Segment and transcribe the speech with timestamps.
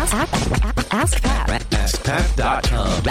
[0.00, 1.79] Ask, ask, ask Pat.
[2.10, 3.02] AskPat.com.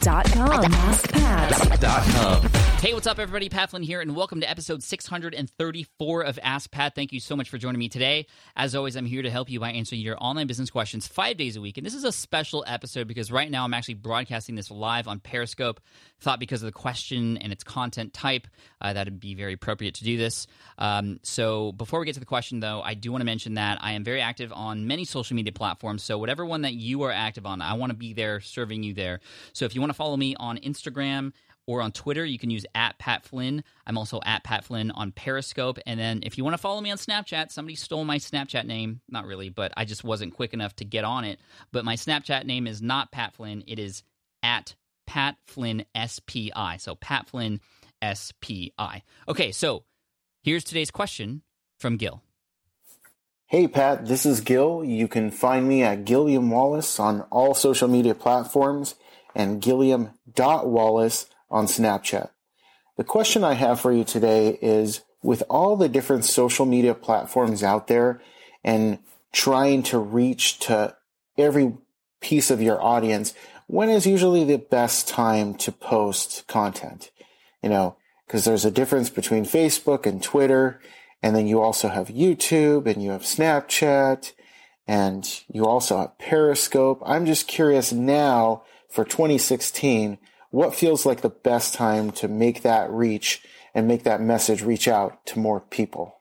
[0.00, 0.62] Dot com.
[0.62, 2.60] AskPat.
[2.80, 3.50] Hey, what's up, everybody?
[3.50, 6.94] Pat Flynn here, and welcome to episode 634 of Ask Pat.
[6.94, 8.26] Thank you so much for joining me today.
[8.56, 11.56] As always, I'm here to help you by answering your online business questions five days
[11.56, 11.76] a week.
[11.76, 15.20] And this is a special episode because right now I'm actually broadcasting this live on
[15.20, 15.80] Periscope.
[16.20, 18.46] Thought because of the question and its content type,
[18.80, 20.46] uh, that would be very appropriate to do this.
[20.78, 23.78] Um, so before we get to the question, though, I do want to mention that
[23.82, 26.02] I am very active on many social media platforms.
[26.02, 28.94] So whatever one that you are active on, I want to be there serving you
[28.94, 29.20] there.
[29.52, 31.32] So if you want to follow me on Instagram,
[31.70, 33.62] or on Twitter, you can use at Pat Flynn.
[33.86, 35.78] I'm also at Pat Flynn on Periscope.
[35.86, 39.00] And then if you want to follow me on Snapchat, somebody stole my Snapchat name.
[39.08, 41.38] Not really, but I just wasn't quick enough to get on it.
[41.70, 44.02] But my Snapchat name is not Pat Flynn, it is
[44.42, 44.74] at
[45.06, 46.78] Pat Flynn SPI.
[46.78, 47.60] So Pat Flynn
[48.02, 49.04] SPI.
[49.28, 49.84] Okay, so
[50.42, 51.42] here's today's question
[51.78, 52.20] from Gil.
[53.50, 54.84] Hey Pat, this is Gil.
[54.84, 58.94] You can find me at Gilliam Wallace on all social media platforms
[59.34, 62.30] and Gilliam.Wallace on Snapchat.
[62.96, 67.64] The question I have for you today is with all the different social media platforms
[67.64, 68.22] out there
[68.62, 69.00] and
[69.32, 70.94] trying to reach to
[71.36, 71.76] every
[72.20, 73.34] piece of your audience,
[73.66, 77.10] when is usually the best time to post content?
[77.64, 77.96] You know,
[78.28, 80.80] because there's a difference between Facebook and Twitter,
[81.22, 84.32] and then you also have YouTube and you have Snapchat
[84.86, 87.02] and you also have Periscope.
[87.04, 90.18] I'm just curious now for 2016
[90.50, 94.88] what feels like the best time to make that reach and make that message reach
[94.88, 96.16] out to more people?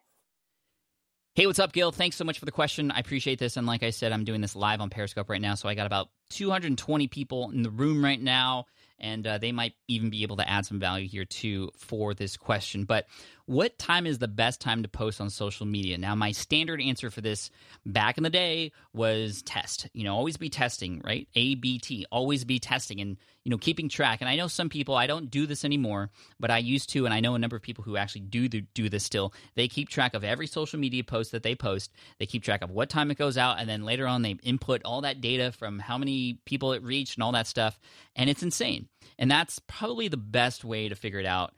[1.33, 1.92] Hey, what's up, Gil?
[1.92, 2.92] Thanks so much for the question.
[2.92, 3.58] I appreciate this.
[3.58, 5.55] And like I said, I'm doing this live on Periscope right now.
[5.55, 8.66] So I got about 220 people in the room right now.
[9.00, 12.36] And uh, they might even be able to add some value here too for this
[12.36, 12.83] question.
[12.83, 13.08] But
[13.50, 15.97] what time is the best time to post on social media?
[15.97, 17.50] Now, my standard answer for this
[17.83, 19.88] back in the day was test.
[19.92, 21.28] You know, always be testing, right?
[21.33, 24.21] A B T, always be testing and, you know, keeping track.
[24.21, 27.05] And I know some people, I don't do this anymore, but I used to.
[27.05, 29.33] And I know a number of people who actually do do this still.
[29.55, 31.92] They keep track of every social media post that they post.
[32.20, 33.59] They keep track of what time it goes out.
[33.59, 37.17] And then later on, they input all that data from how many people it reached
[37.17, 37.80] and all that stuff.
[38.15, 38.89] And it's insane.
[39.17, 41.55] And that's probably the best way to figure it out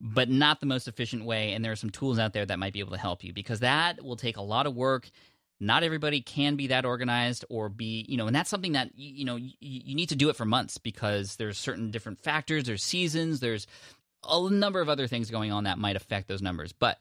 [0.00, 1.52] but not the most efficient way.
[1.52, 3.60] And there are some tools out there that might be able to help you because
[3.60, 5.10] that will take a lot of work.
[5.62, 9.26] Not everybody can be that organized or be, you know, and that's something that, you
[9.26, 12.82] know, you, you need to do it for months because there's certain different factors, there's
[12.82, 13.66] seasons, there's
[14.26, 16.72] a number of other things going on that might affect those numbers.
[16.72, 16.98] But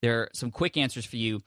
[0.00, 1.42] there are some quick answers for you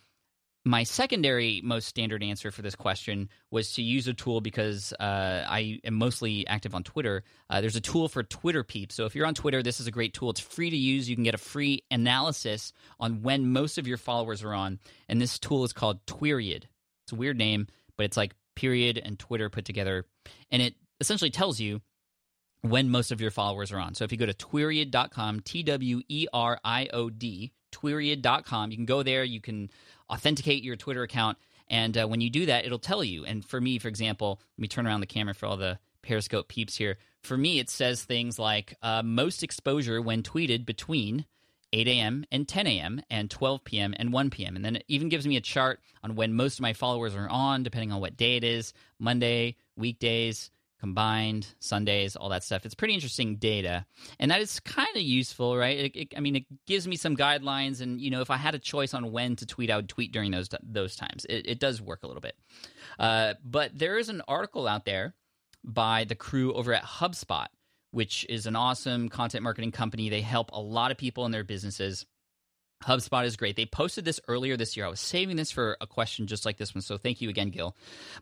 [0.66, 5.46] my secondary most standard answer for this question was to use a tool because uh,
[5.48, 7.24] I am mostly active on Twitter.
[7.50, 8.96] Uh, there's a tool for Twitter peeps.
[8.96, 10.30] So if you're on Twitter, this is a great tool.
[10.30, 11.10] It's free to use.
[11.10, 14.80] You can get a free analysis on when most of your followers are on.
[15.10, 16.64] And this tool is called Tweriod.
[17.06, 20.06] It's a weird name, but it's like period and Twitter put together.
[20.50, 21.82] And it essentially tells you
[22.62, 23.96] when most of your followers are on.
[23.96, 28.78] So if you go to tweriod.com, T W E R I O D, tweriod.com, you
[28.78, 29.24] can go there.
[29.24, 29.70] You can
[30.10, 31.38] authenticate your Twitter account.
[31.70, 33.26] And uh, when you do that, it'll tell you.
[33.26, 36.48] And for me, for example, let me turn around the camera for all the Periscope
[36.48, 36.98] peeps here.
[37.22, 41.26] For me, it says things like uh, most exposure when tweeted between
[41.72, 42.26] 8 a.m.
[42.32, 43.02] and 10 a.m.
[43.10, 43.94] and 12 p.m.
[43.98, 44.56] and 1 p.m.
[44.56, 47.30] And then it even gives me a chart on when most of my followers are
[47.30, 50.52] on, depending on what day it is Monday, weekdays,
[50.84, 52.66] combined Sundays, all that stuff.
[52.66, 53.86] It's pretty interesting data,
[54.20, 55.78] and that is kind of useful, right?
[55.78, 58.54] It, it, I mean, it gives me some guidelines, and you know, if I had
[58.54, 61.26] a choice on when to tweet, I would tweet during those those times.
[61.30, 62.36] It, it does work a little bit,
[63.00, 65.16] uh, but there is an article out there
[65.64, 67.48] by the crew over at HubSpot,
[67.92, 70.10] which is an awesome content marketing company.
[70.10, 72.06] They help a lot of people in their businesses
[72.84, 73.56] HubSpot is great.
[73.56, 74.86] They posted this earlier this year.
[74.86, 77.50] I was saving this for a question just like this one, so thank you again,
[77.50, 77.76] Gil.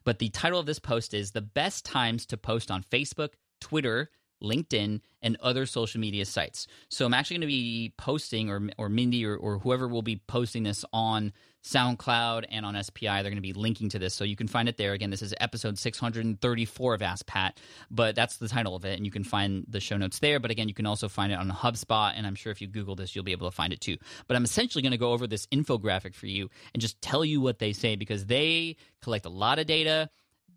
[0.03, 3.29] But the title of this post is The Best Times to Post on Facebook,
[3.59, 4.09] Twitter,
[4.41, 6.67] LinkedIn, and other social media sites.
[6.89, 10.22] So I'm actually going to be posting, or, or Mindy or, or whoever will be
[10.27, 11.33] posting this on
[11.63, 13.05] SoundCloud and on SPI.
[13.05, 14.93] They're going to be linking to this, so you can find it there.
[14.93, 17.59] Again, this is episode 634 of Ask Pat,
[17.90, 20.40] but that's the title of it, and you can find the show notes there.
[20.40, 22.96] But again, you can also find it on HubSpot, and I'm sure if you Google
[22.96, 23.97] this, you'll be able to find it too.
[24.28, 27.41] But I'm essentially going to go over this infographic for you and just tell you
[27.41, 30.09] what they say because they collect a lot of data.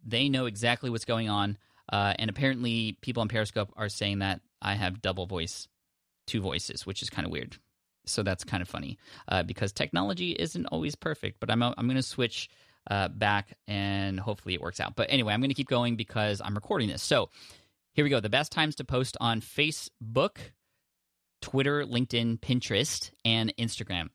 [0.06, 1.58] They know exactly what's going on,
[1.92, 5.68] uh, and apparently, people on Periscope are saying that I have double voice,
[6.26, 7.58] two voices, which is kind of weird
[8.06, 8.98] so that's kind of funny
[9.28, 11.40] uh, because technology isn't always perfect.
[11.40, 12.48] But I'm I'm going to switch
[12.90, 14.96] uh, back and hopefully it works out.
[14.96, 17.02] But anyway, I'm going to keep going because I'm recording this.
[17.02, 17.30] So
[17.92, 18.20] here we go.
[18.20, 20.36] The best times to post on Facebook,
[21.40, 24.08] Twitter, LinkedIn, Pinterest, and Instagram.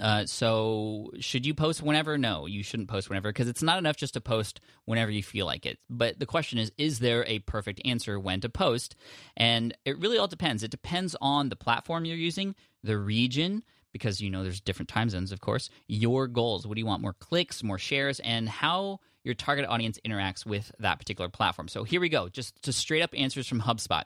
[0.00, 2.18] Uh, so, should you post whenever?
[2.18, 5.46] No, you shouldn't post whenever because it's not enough just to post whenever you feel
[5.46, 5.78] like it.
[5.88, 8.96] But the question is, is there a perfect answer when to post?
[9.36, 10.62] And it really all depends.
[10.62, 13.62] It depends on the platform you're using, the region,
[13.92, 16.66] because you know there's different time zones, of course, your goals.
[16.66, 17.02] What do you want?
[17.02, 21.68] More clicks, more shares, and how your target audience interacts with that particular platform.
[21.68, 22.28] So, here we go.
[22.28, 24.04] Just, just straight up answers from HubSpot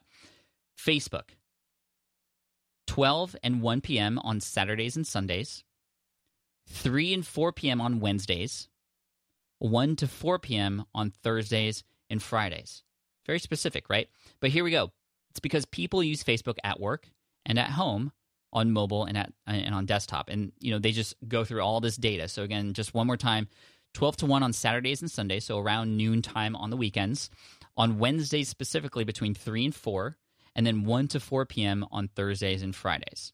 [0.78, 1.30] Facebook,
[2.86, 4.18] 12 and 1 p.m.
[4.18, 5.64] on Saturdays and Sundays.
[6.68, 7.80] 3 and 4 p.m.
[7.80, 8.68] on Wednesdays,
[9.58, 10.84] 1 to 4 p.m.
[10.94, 12.82] on Thursdays and Fridays.
[13.26, 14.08] Very specific, right?
[14.40, 14.92] But here we go.
[15.30, 17.10] It's because people use Facebook at work
[17.44, 18.12] and at home
[18.52, 21.80] on mobile and at and on desktop and you know they just go through all
[21.80, 23.46] this data so again just one more time
[23.94, 27.30] 12 to 1 on saturdays and sundays so around noon time on the weekends
[27.76, 30.16] on wednesdays specifically between 3 and 4
[30.54, 33.32] and then 1 to 4 p.m on thursdays and fridays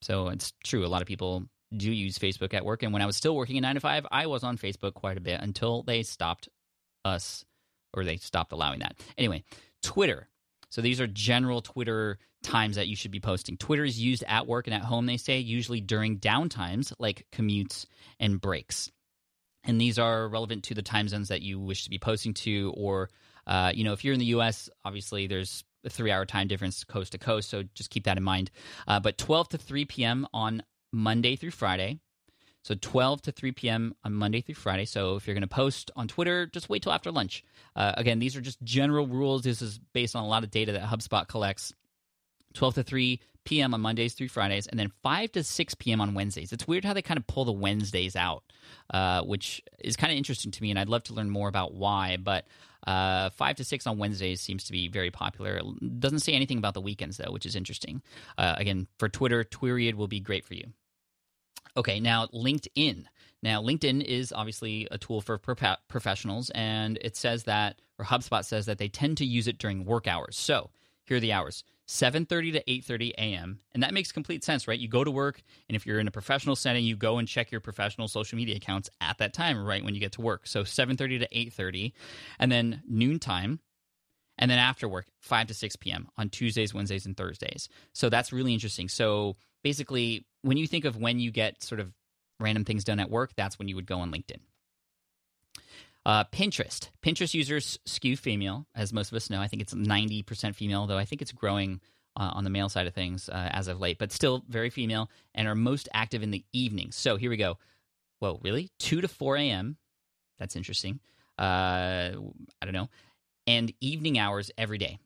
[0.00, 1.44] so it's true a lot of people
[1.74, 2.82] do use Facebook at work.
[2.82, 5.16] And when I was still working in nine to five, I was on Facebook quite
[5.16, 6.48] a bit until they stopped
[7.04, 7.44] us
[7.94, 8.96] or they stopped allowing that.
[9.16, 9.44] Anyway,
[9.82, 10.28] Twitter.
[10.70, 13.56] So these are general Twitter times that you should be posting.
[13.56, 17.86] Twitter is used at work and at home, they say, usually during downtimes like commutes
[18.20, 18.90] and breaks.
[19.64, 22.72] And these are relevant to the time zones that you wish to be posting to.
[22.76, 23.10] Or,
[23.46, 26.84] uh, you know, if you're in the US, obviously there's a three hour time difference
[26.84, 27.48] coast to coast.
[27.48, 28.50] So just keep that in mind.
[28.86, 30.26] Uh, but 12 to 3 p.m.
[30.32, 30.62] on
[30.92, 32.00] Monday through Friday.
[32.62, 33.94] So 12 to 3 p.m.
[34.04, 34.86] on Monday through Friday.
[34.86, 37.44] So if you're going to post on Twitter, just wait till after lunch.
[37.76, 39.42] Uh, again, these are just general rules.
[39.42, 41.72] This is based on a lot of data that HubSpot collects.
[42.54, 43.72] 12 to 3 p.m.
[43.72, 46.00] on Mondays through Fridays, and then 5 to 6 p.m.
[46.00, 46.52] on Wednesdays.
[46.52, 48.42] It's weird how they kind of pull the Wednesdays out,
[48.92, 51.72] uh, which is kind of interesting to me, and I'd love to learn more about
[51.72, 52.16] why.
[52.16, 52.46] But
[52.86, 55.60] uh, 5 to 6 on Wednesdays seems to be very popular.
[55.98, 58.02] Doesn't say anything about the weekends, though, which is interesting.
[58.38, 60.72] Uh, again, for Twitter, Tweriod will be great for you.
[61.76, 63.04] Okay, now LinkedIn.
[63.42, 68.44] Now, LinkedIn is obviously a tool for pro- professionals, and it says that, or HubSpot
[68.44, 70.36] says that they tend to use it during work hours.
[70.36, 70.70] So
[71.04, 74.78] here are the hours 7.30 to 8.30 a.m and that makes complete sense right?
[74.78, 77.50] You go to work and if you're in a professional setting you go and check
[77.50, 80.46] your professional social media accounts at that time right when you get to work.
[80.46, 81.92] So 7.30 to 8.30
[82.38, 83.60] and then noontime
[84.38, 87.68] and then after work 5 to 6 p.m on tuesdays wednesdays and thursdays.
[87.92, 88.88] So that's really interesting.
[88.88, 91.92] So basically when you think of when you get sort of
[92.40, 94.40] random things done at work, that's when you would go on LinkedIn.
[96.06, 96.90] Uh, Pinterest.
[97.02, 99.40] Pinterest users skew female, as most of us know.
[99.40, 101.80] I think it's 90% female, though I think it's growing
[102.16, 105.10] uh, on the male side of things uh, as of late, but still very female
[105.34, 106.92] and are most active in the evening.
[106.92, 107.58] So here we go.
[108.20, 108.70] Whoa, really?
[108.78, 109.78] 2 to 4 a.m.
[110.38, 111.00] That's interesting.
[111.36, 112.88] Uh, I don't know.
[113.48, 115.00] And evening hours every day.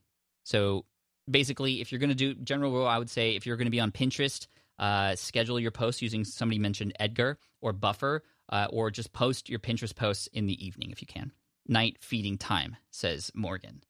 [0.44, 0.84] So
[1.30, 3.70] basically, if you're going to do general rule, I would say if you're going to
[3.70, 4.46] be on Pinterest,
[4.78, 9.58] uh, schedule your posts using somebody mentioned Edgar or Buffer, uh, or just post your
[9.58, 11.32] Pinterest posts in the evening if you can.
[11.66, 13.82] Night feeding time, says Morgan.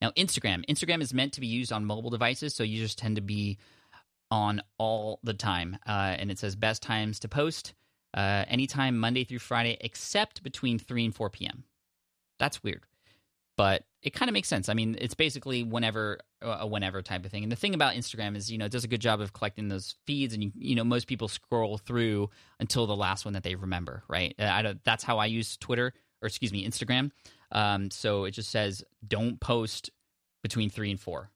[0.00, 0.64] Now, Instagram.
[0.66, 3.58] Instagram is meant to be used on mobile devices, so users tend to be
[4.30, 5.78] on all the time.
[5.86, 7.74] Uh, and it says best times to post
[8.14, 11.64] uh, anytime Monday through Friday, except between 3 and 4 p.m.
[12.38, 12.82] That's weird
[13.56, 14.68] but it kind of makes sense.
[14.68, 17.42] I mean, it's basically whenever uh, a whenever type of thing.
[17.42, 19.68] And the thing about Instagram is, you know, it does a good job of collecting
[19.68, 22.30] those feeds, and you, you know, most people scroll through
[22.60, 24.34] until the last one that they remember, right?
[24.38, 27.10] Uh, I don't, that's how I use Twitter, or excuse me, Instagram.
[27.52, 29.90] Um, so it just says don't post
[30.42, 31.30] between three and four.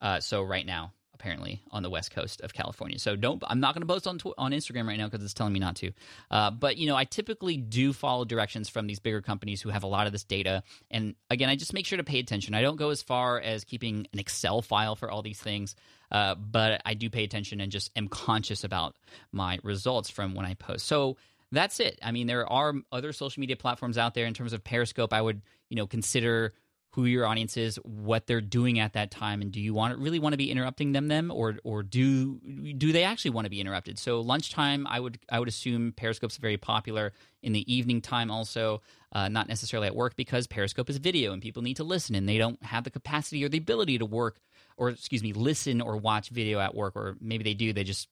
[0.00, 2.98] Uh, so right now, apparently on the west coast of California.
[2.98, 3.42] So don't.
[3.46, 5.58] I'm not going to post on tw- on Instagram right now because it's telling me
[5.58, 5.92] not to.
[6.30, 9.82] Uh, but you know, I typically do follow directions from these bigger companies who have
[9.82, 10.62] a lot of this data.
[10.90, 12.54] And again, I just make sure to pay attention.
[12.54, 15.74] I don't go as far as keeping an Excel file for all these things.
[16.12, 18.94] Uh, but I do pay attention and just am conscious about
[19.32, 20.86] my results from when I post.
[20.86, 21.16] So
[21.50, 21.98] that's it.
[22.02, 25.12] I mean, there are other social media platforms out there in terms of Periscope.
[25.12, 26.52] I would, you know, consider
[26.96, 30.18] who your audience is, what they're doing at that time, and do you want really
[30.18, 32.36] want to be interrupting them them or or do
[32.78, 33.98] do they actually want to be interrupted?
[33.98, 37.12] So lunchtime, I would I would assume Periscope's very popular
[37.42, 38.80] in the evening time also,
[39.12, 42.26] uh, not necessarily at work because Periscope is video and people need to listen and
[42.26, 44.40] they don't have the capacity or the ability to work
[44.78, 48.08] or excuse me listen or watch video at work or maybe they do they just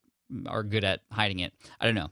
[0.46, 1.54] are good at hiding it.
[1.80, 2.10] I don't know.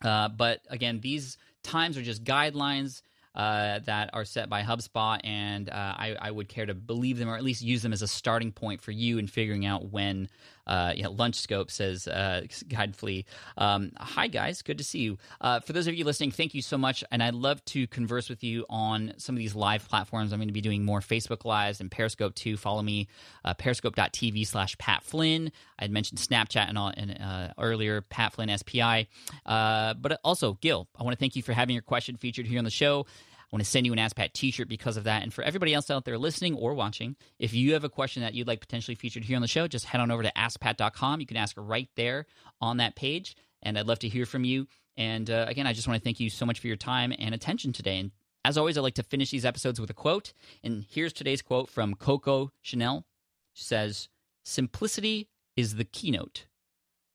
[0.00, 3.02] Uh, but again, these times are just guidelines.
[3.36, 7.28] Uh, that are set by HubSpot, and uh, I, I, would care to believe them
[7.28, 10.28] or at least use them as a starting point for you in figuring out when.
[10.66, 13.24] Uh, yeah, Lunch Scope says, uh, Guide Flea.
[13.56, 14.62] Um, hi, guys.
[14.62, 15.18] Good to see you.
[15.40, 17.04] Uh, for those of you listening, thank you so much.
[17.12, 20.32] And I'd love to converse with you on some of these live platforms.
[20.32, 22.56] I'm going to be doing more Facebook Lives and Periscope too.
[22.56, 23.06] Follow me,
[23.44, 25.52] uh, periscope.tv slash Pat Flynn.
[25.78, 29.06] I had mentioned Snapchat and, all, and uh, earlier, Pat Flynn SPI.
[29.46, 32.64] But also, Gil, I want to thank you for having your question featured here on
[32.64, 33.06] the show.
[33.46, 35.22] I want to send you an Ask Pat t-shirt because of that.
[35.22, 38.34] And for everybody else out there listening or watching, if you have a question that
[38.34, 41.20] you'd like potentially featured here on the show, just head on over to askpat.com.
[41.20, 42.26] You can ask right there
[42.60, 44.66] on that page, and I'd love to hear from you.
[44.96, 47.34] And uh, again, I just want to thank you so much for your time and
[47.34, 47.98] attention today.
[47.98, 48.10] And
[48.44, 50.32] as always, I like to finish these episodes with a quote.
[50.64, 53.04] And here's today's quote from Coco Chanel.
[53.52, 54.08] She says,
[54.44, 56.46] Simplicity is the keynote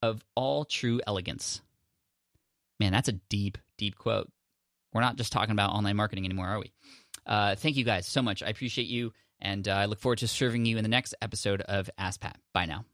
[0.02, 1.62] of all true elegance.
[2.80, 4.30] Man, that's a deep, deep quote.
[4.94, 6.72] We're not just talking about online marketing anymore, are we?
[7.26, 8.44] Uh, thank you guys so much.
[8.44, 11.62] I appreciate you, and uh, I look forward to serving you in the next episode
[11.62, 12.38] of Ask Pat.
[12.54, 12.86] Bye now.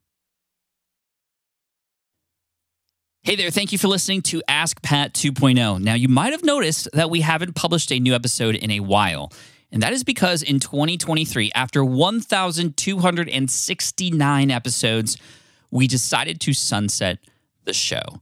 [3.23, 5.81] Hey there, thank you for listening to Ask Pat 2.0.
[5.81, 9.33] Now, you might have noticed that we haven't published a new episode in a while.
[9.69, 15.17] And that is because in 2023, after 1,269 episodes,
[15.71, 17.17] we decided to sunset
[17.65, 18.21] the show